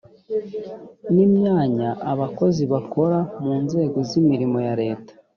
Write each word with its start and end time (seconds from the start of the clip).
ni 1.13 1.21
imyanya 1.27 1.89
abakozi 2.11 2.63
bakora 2.73 3.19
mu 3.43 3.53
nzego 3.63 3.97
z 4.09 4.11
imirimo 4.21 4.57
ya 4.67 4.73
leta 4.81 5.11